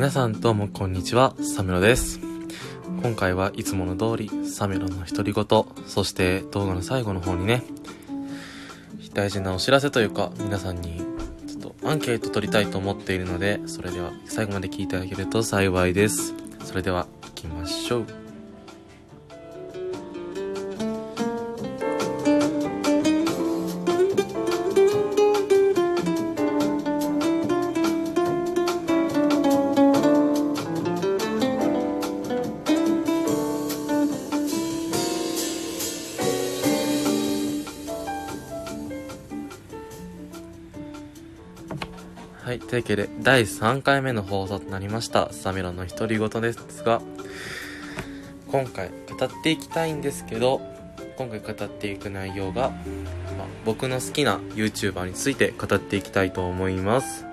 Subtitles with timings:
[0.00, 2.20] 皆さんどうもこんにちは、サメロです。
[3.02, 5.44] 今回はいつもの通り、サメロの独り言、
[5.86, 7.62] そして動画の最後の方にね、
[9.12, 11.02] 大事なお知らせというか、皆さんに
[11.46, 16.32] ちょっとアンケート取りたいと思っているので、それでは最後まで聞いていただけると幸いです。
[16.64, 18.19] それでは行きましょう。
[42.70, 47.02] というわけで、第3回目の放送となりました、サメロの独り言ですが、
[48.46, 50.60] 今回語っていきたいんですけど、
[51.16, 57.29] 今回語っていく内容が、まあ、僕の好きな YouTuber について語っていきたいと思います。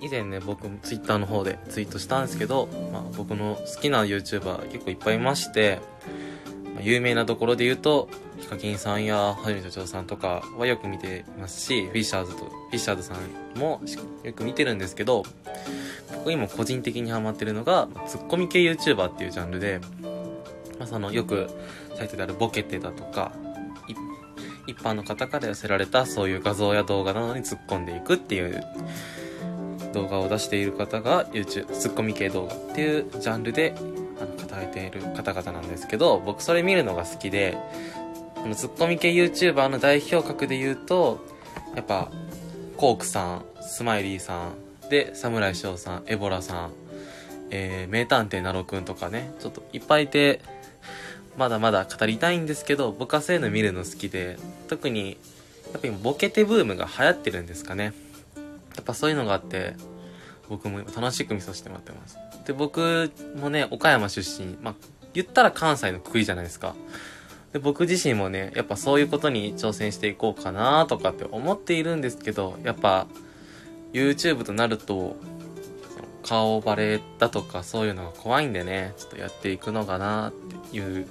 [0.00, 5.80] 以前ね、僕、Twitter の方でツイートしたんですけど、まあ、僕の好きな YouTuber 結構いっぱいいまして、
[6.74, 13.80] まあ有名なところで言うと、ヒカキンさんやはじめ社長さんとかはよく見てますし、フィッシャーズと、フィッシャーズさんも
[14.22, 15.24] よく見てるんですけど、
[16.14, 19.80] 僕今個人的にハマってるのが、ツッコミ系 YouTuber っていうジャンルで、
[20.78, 21.48] まあ、そのよく
[21.96, 23.32] サイトであるボケてだとか、
[24.66, 28.62] 一般の方から寄せられたそういう画像や動画などに突っ込んでいくっていう
[29.96, 33.74] 動画を出している方が YouTube、ツッコミ系動画っていうジャンルで
[34.20, 37.56] あの語られている方々なんですけど、僕それ見るのが好きで、
[38.34, 41.24] このツッコミ系 YouTuber の代表格で言うと、
[41.74, 42.10] やっぱ、
[42.76, 46.72] コークさん、スマイリーさん、で、侍翔さん、エボラさん、
[47.50, 50.40] えー、名探偵ナロくんとかね、ちょっといっぱいいて、
[51.36, 54.38] まだまだ語りたいんですけど、僕はそういうの見るの好きで、
[54.68, 55.18] 特に、
[55.72, 57.92] やっぱ今ボケてブームが流行ってるんですかね。
[58.76, 59.74] やっぱそういうのがあって、
[60.48, 62.18] 僕も楽しく見させてもらってます。
[62.46, 64.74] で、僕もね、岡山出身、まあ、
[65.12, 66.74] 言ったら関西のくくりじゃないですか。
[67.52, 73.06] で、僕自身もね、やっぱそういうことに挑戦していこうかなとかって思っているんですけど、やっぱ、
[73.92, 75.16] YouTube となると、
[76.22, 80.32] 顔バレだとかそういうのが怖いんでね、ちょっとやっていくのかなっ
[80.70, 81.06] ていう、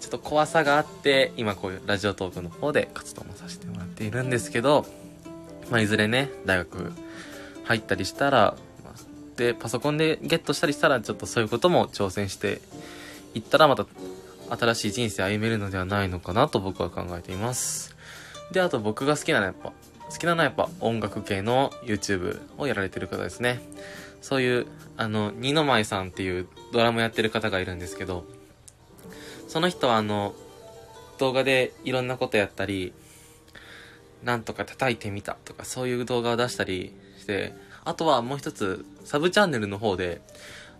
[0.00, 4.86] ちょっと怖さがあって、今こういうラジオトークの方で活動もさせてもらっているんですけど、
[5.70, 6.92] まあ、いずれね、大学
[7.64, 8.56] 入ったりしたら、
[9.36, 12.60] で、パソコンでゲットしたりしたら、ちょっとそういうことも挑戦して
[13.34, 13.86] いったら、また
[14.50, 17.96] 新しい人生歩めるのではないのかなと僕は考えています。
[18.52, 19.72] で、あと僕が好きなのはやっぱ、
[20.10, 23.60] 好きなのはやっぱ音楽系の YouTube をやられてる方ですね。
[24.20, 24.66] そういう、
[24.96, 28.24] あの、二の舞さんっていうドラムやってる方がいるんですけど、
[29.48, 30.34] その人はあの、
[31.18, 32.92] 動画でいろんなことやったり、
[34.22, 37.54] なんとか叩いてみたとかそういう動画を出したりして、
[37.84, 40.20] あとはもう一つ、サブチャンネルの方で、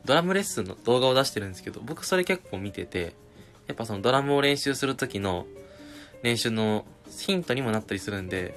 [0.04, 3.14] ドラムレッスンの動画を出してるんですけど、僕それ結構見てて、
[3.66, 5.46] やっぱそのドラムを練習する時の
[6.22, 8.54] 練習のヒントにもなったりするんで、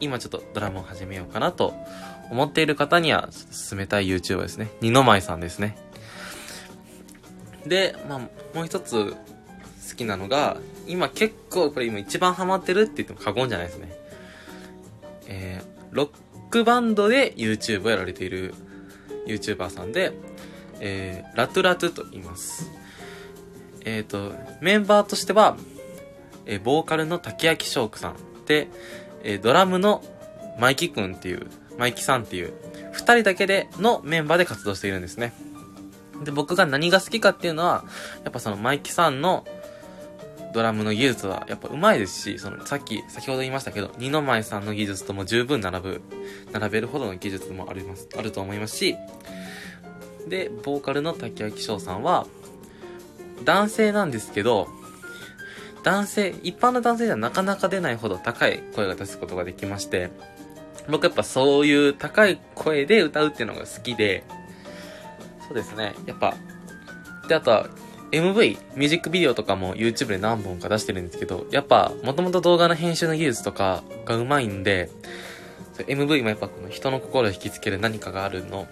[0.00, 1.74] 今ちょっとドラムを始めようかなと
[2.30, 4.70] 思っている方には、進めたい YouTuber ですね。
[4.80, 5.76] 二の舞さんですね。
[7.66, 8.18] で、まあ、
[8.54, 9.14] もう一つ
[9.88, 14.03] 好きなのが、今結構これ今一番ハマってるって言っても過言じゃないですね。
[15.26, 16.10] えー、ロッ
[16.50, 18.54] クバンドで YouTube をやられている
[19.26, 20.12] YouTuber さんで、
[20.80, 22.70] えー、ラトゥラトゥと言います。
[23.84, 25.56] えっ、と、メンバーとしては、
[26.46, 28.68] えーボーカルの竹焼翔くさんで、
[29.22, 30.02] えードラムの
[30.58, 31.46] マイキくんっていう、
[31.78, 32.52] マイキさんっていう、
[32.92, 35.32] 二人だけでのメンバーで活動しているんですね。
[36.22, 37.84] で、僕が何が好きかっていうのは、
[38.22, 39.44] やっぱそのマイキさんの
[40.54, 46.02] ドラムの技術はやっぱ上手いですし、そのさっき、先ほど言いましたけど、二の舞さんの技術とも十分並ぶ、
[46.52, 48.96] 並べるほどの技術もあります、あると思いますし、
[50.28, 52.26] で、ボーカルの竹脇翔さんは、
[53.44, 54.68] 男性なんですけど、
[55.82, 60.10] 男性、一般の男性ではなかなか出ないほど高い声が出すことができまして、
[60.88, 64.22] 僕やっぱそういう高い声で歌うっていうのが好きで、
[65.48, 66.36] そうですね、やっぱ、
[67.28, 67.68] で、あとは、
[68.14, 74.90] MV、ミュージックビデオとかも YouTube で何本か出してるんですけど、やっぱ、もともと動画の編集の技術とかが上手いんで、
[75.78, 78.68] MV もやっぱこの人の心を引きつける何かがあるの、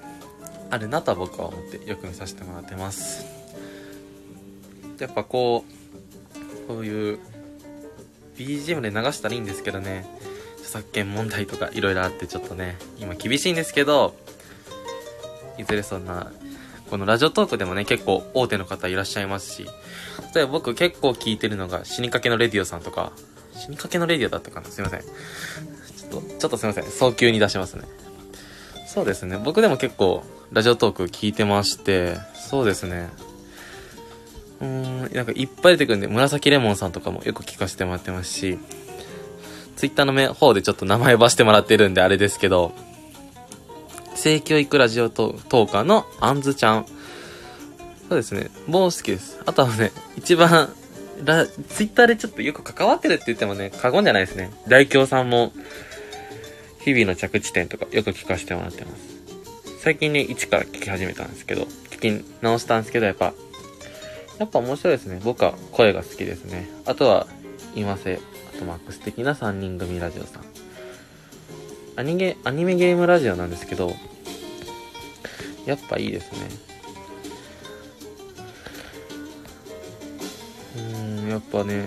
[0.70, 3.26] あるなとは僕は思ってよく見させてもらってます。
[5.00, 7.18] やっぱこう、こういう
[8.38, 10.06] BGM で流したらいいんですけどね、
[10.58, 14.14] 著作権問題とかいろいろあってちょっとね、今厳しいんですけど、
[15.58, 16.32] いずれそんな、
[16.92, 19.64] このラジオトークでもね、結構大手の方いらっしゃいますし、
[20.34, 23.12] 例えば僕結構聞いてるのが死にかけのレディオさんとか、
[23.54, 24.68] 死にかけのレディオだったかな？
[24.68, 25.00] すいません。
[25.00, 26.84] ちょっと、ちょっとすいません。
[26.84, 27.84] 早急に出しますね。
[28.86, 29.40] そうですね。
[29.42, 30.22] 僕でも結構、
[30.52, 33.08] ラジオトーク聞いてまして、そうですね。
[34.60, 38.58] うーん、なんかいっぱい出てくるんで、紫レモンさんとかもよく聞かせてもらってますし、
[39.76, 42.74] ツイッターの方でちょっと名前ばしてもらってるんであれですけど、
[44.22, 46.86] 性教育ラジオトトーカーのあんずちゃん。
[48.08, 48.50] そうですね。
[48.69, 49.40] もう好きです。
[49.46, 50.72] あとはね、一番、
[51.24, 54.52] ラ、ツイッターでちょっとよく関わってるって言ってもね、過言じゃないですね。
[54.69, 55.52] 大京さんも、
[56.84, 59.02] 日々の着地点とかよく聞かせてもらってます。
[59.80, 63.34] 最近ね、一から聞き始めたんですけど、聞き直したんですけど、やっぱ、
[64.38, 65.20] やっぱ面白いですね。
[65.24, 66.70] 僕は声が好きですね。
[66.86, 67.26] あとは、
[67.74, 68.20] 今瀬、
[68.54, 70.42] あとマックス的な3人組ラジオさん。
[71.96, 73.92] アニゲ、アニメゲームラジオなんですけど、
[75.66, 76.38] やっぱいいですね。
[80.76, 80.80] う
[81.26, 81.86] ん、やっぱね、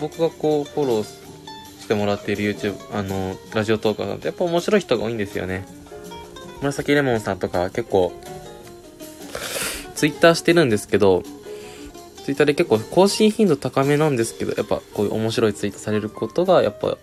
[0.00, 5.66] 僕がこうフォローしてもらっている YouTube、あの、ラジオトーカーさんってやっぱ面白い人が多いんですよね。
[6.60, 8.12] 紫レモンさんとか結構、
[9.94, 11.22] ツイッターしてるんですけど、
[12.24, 16.98] ツイッターで結構更新頻度高めなんですけど、やっぱこういう面白いツイートされることが、やっぱ、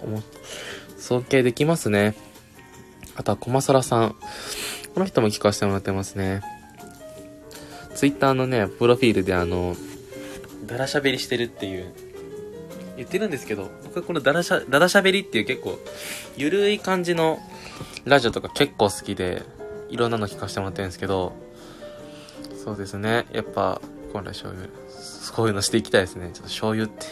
[1.00, 2.16] 尊敬できますね。
[3.16, 4.16] あとは、コマサラさん。
[4.96, 6.42] この人も聞かせてもらってますね。
[7.96, 9.76] ツイッターのね、プロフィールであの、
[10.66, 11.94] だらしゃべりしてるっていう、
[12.96, 15.78] 言ってるんですけど、僕はこのだらしゃ、だらしゃべりっていう結構、
[16.38, 17.40] ゆるい感じの
[18.06, 19.44] ラジオとか結構好きで、
[19.90, 21.36] いろんなの聞かせてもらってるんですけど、
[22.64, 23.26] そうですね。
[23.34, 23.82] やっぱ、
[24.14, 24.70] 本来醤油、
[25.36, 26.30] こういうのしていきたいですね。
[26.32, 27.06] ちょっと醤油って。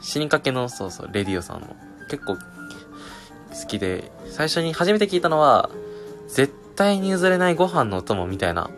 [0.00, 1.76] 死にかけの、そうそう、レディオさんも
[2.10, 5.68] 結構好きで、最初に初めて聞いたのは、
[6.28, 8.70] 絶対に譲れないご飯のお供みたいな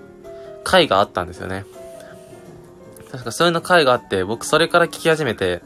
[0.65, 1.65] 回があったんですよね。
[3.13, 5.63] 確かそういうの回があって、僕それから聞き始めて、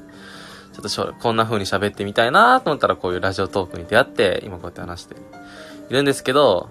[0.75, 5.15] ちょっとこんな風に喋ってみたいなと思ったらこういうラジオトークに出会って、今こうやって話して
[5.89, 6.69] いるんですけど、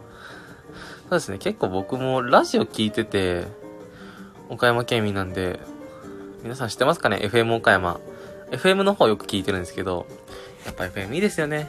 [1.09, 3.45] そうですね、結構僕もラジオ聞いてて、
[4.49, 5.59] 岡山県民なんで、
[6.43, 7.99] 皆さん知ってますかね ?FM 岡山。
[8.51, 10.05] FM の方よく聞いてるんですけど、
[10.63, 11.57] やっぱ FM いいですよね。
[11.57, 11.67] やっ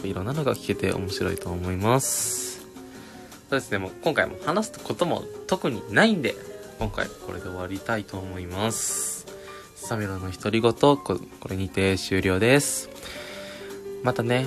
[0.00, 2.53] ぱいろんなのが聞けて面白いと思います。
[3.50, 6.34] そうですね、もう今回も話すことも特にないんで、
[6.78, 9.26] 今回これで終わりたいと思います。
[9.76, 11.18] サメロの独り言、ここ
[11.48, 12.88] れにて終了です。
[14.02, 14.46] またね、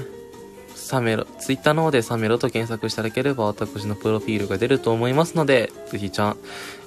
[0.87, 6.37] サメロ、ツイッターの方でサメロと検索していただければ私のプロフィールが出ると思いますので、ぜひちゃん、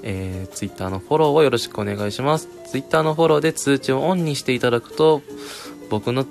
[0.03, 2.49] えー、ツイッターのフォローをよろしくお願いします。
[2.67, 5.23] ツイッターのフォローで通知をオンにしていただくと、
[5.91, 6.25] 僕の、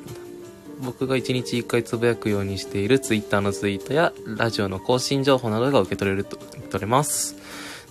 [0.81, 7.35] 僕が1日1回つぶやくようにしている Twitter のツイートやラジオの更新情報などが受け取れると、受け取れます。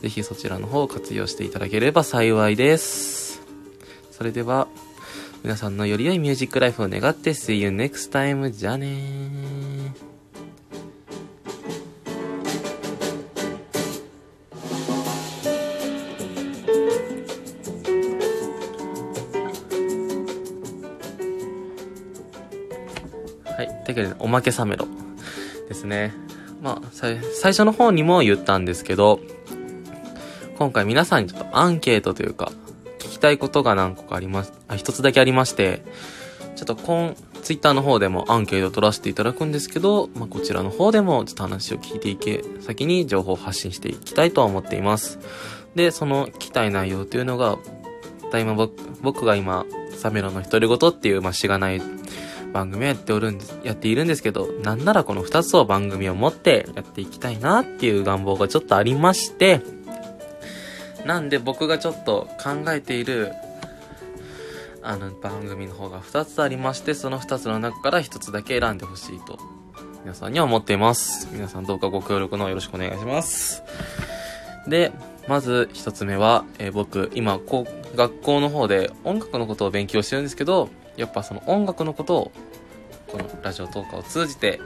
[0.00, 3.42] ぜひそちらの方を活用していただければ幸いです。
[4.10, 4.68] それでは、
[5.42, 9.57] 皆さんのより良いミュージックライフを願って See you next time じゃあねー。
[23.88, 24.86] というわけで、おまけサメロ
[25.66, 26.12] ですね。
[26.60, 27.18] まあ、最
[27.52, 29.18] 初の方にも言ったんですけど、
[30.58, 32.52] 今回皆さんにちょっとアンケートというか、
[32.98, 35.82] 聞きたいことが何個かあります、あ、一つだけありまして、
[36.56, 45.18] ちょっと今、ツイッターの方でもアンケートを取らせていただくんですけど、まあ、こちらの方でもちょっと話を聞いていけ、先に情報を発信していきたいとは思っています。
[45.74, 47.56] で、その聞きたい内容というのが、
[48.30, 49.64] だ今僕、僕が今、
[49.96, 51.80] サメロの独り言っていう、まあ、しがない
[52.52, 59.60] 番組をやっておるんです、やっているんですけど、なんならこの二つを番組を持ってやっていきたいなっていう願望がちょっとありまして、
[61.04, 63.32] なんで僕がちょっと考えている、
[64.82, 69.38] あの番組の方が2つありまして、その2つの中から1つだけ選んでほしいと、
[70.02, 71.28] 皆さんには思っています。
[71.32, 73.62] 皆さんどうかご協力のよろしくお願いします。
[74.66, 74.92] で、
[75.28, 82.32] まず1つ目は、えー僕、今、こう、学校の方で音楽のことを勉強してるんですけど、やっぱその音楽のことを、
[83.06, 84.60] このラジオトーカーを通じて、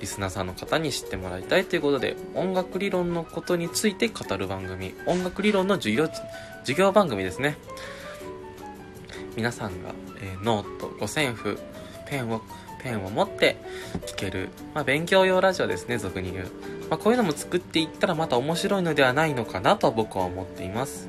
[0.00, 6.08] リスナーさんの方に知ってもらいたいということで、音楽理論のことについて語る番組、音楽理論の授業、
[6.60, 7.56] 授業番組ですね。
[9.36, 9.90] 皆さんが、
[10.20, 11.58] えーノート、五線譜、
[12.08, 12.40] ペンを、
[12.82, 13.56] ペンを持って
[14.06, 16.46] 聞ける、まあ、勉強用ラジオですね、俗に言う。
[16.88, 21.08] まあ、こういうのも作っていったらまた面白いのではないのかなと僕は思っています。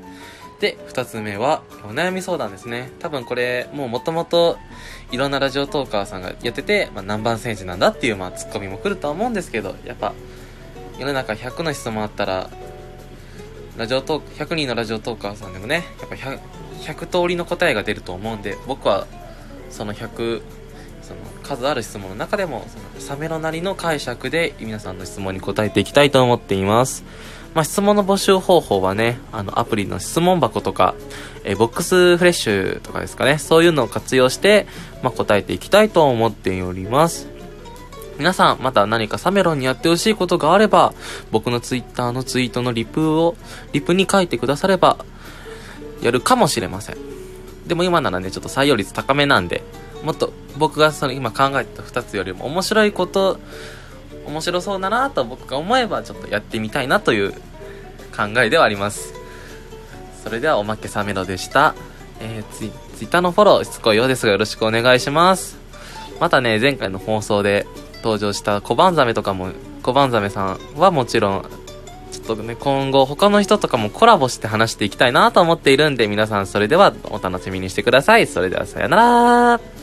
[0.59, 2.91] で、二つ目は、お悩み相談ですね。
[2.99, 4.57] 多分これ、もう元々、
[5.11, 10.13] いろんなラジオトーカーさんがやってて、まあ、何番選手なんだっていう、まあ、ツッコミも来るとは思うんですけど、やっぱ、
[10.97, 12.49] 世の中100の質問あったら、
[13.77, 16.39] ラジオトーク、100人のラジオトーカーさんでもね、やっぱ 100,
[16.81, 19.05] 100通りの答えが出ると思うんで、僕は、
[19.69, 20.41] その100、
[21.07, 27.05] その数ある質問の中でもそのサメロなりの解釈で皆さんの質問に答えていきたいと思っています
[27.57, 30.93] まあ、質問の募集方法はね、あの、アプリの質問箱とか、
[31.43, 34.67] え、ボックスフレッシュとかですかね、そういうのを活用して、
[35.01, 37.27] まあ、答えていきたいと思っております。
[38.19, 40.93] 皆さん、また何かサメロンにやってほしいことがあれば、
[41.31, 43.35] 僕のツイッターのツイートのリプを、
[43.73, 45.03] リプに書いてくだされば、
[46.03, 46.97] やるかもしれません。
[47.65, 49.63] でも今ならね、ちょっと採用率高めなんで、
[50.03, 53.39] もっと僕がその今考えた2つよりも面白いこと
[54.27, 57.33] 面白そうだなと僕が思えばちょっとやってみたいなという
[58.17, 59.13] 考えではあります。
[60.23, 61.75] それではおまけさメロでした、
[62.19, 65.57] えー、ツイツイッターのフォローしつこいようですがよろしくお願いします。
[66.19, 69.51] またね前回の放送で登場した小判ザメとかも
[69.83, 71.45] 小判ザメさんはもちろん
[72.11, 78.25] ちょっとね今後他の人とかもコラボして話していきたいなと思っているんで皆さんそれではお楽しみにしてください。
[78.25, 79.76] それではさよなら。